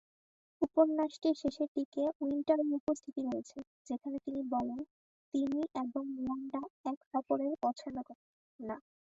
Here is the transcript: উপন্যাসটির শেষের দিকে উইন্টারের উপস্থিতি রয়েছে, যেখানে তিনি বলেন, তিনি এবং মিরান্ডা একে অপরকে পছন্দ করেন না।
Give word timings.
উপন্যাসটির 0.61 1.35
শেষের 1.41 1.69
দিকে 1.77 2.03
উইন্টারের 2.21 2.69
উপস্থিতি 2.79 3.21
রয়েছে, 3.23 3.57
যেখানে 3.87 4.17
তিনি 4.25 4.41
বলেন, 4.53 4.79
তিনি 5.33 5.59
এবং 5.81 6.03
মিরান্ডা 6.15 6.61
একে 6.85 7.07
অপরকে 7.19 7.55
পছন্দ 7.65 7.97
করেন 8.07 8.25
না। 8.59 8.77